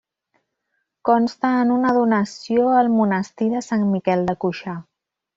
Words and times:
Consta 1.09 1.51
en 1.65 1.73
una 1.75 1.91
donació 1.97 2.71
al 2.77 2.89
monestir 2.93 3.49
de 3.51 3.61
Sant 3.69 3.83
Miquel 3.91 4.25
de 4.31 4.35
Cuixà. 4.47 4.75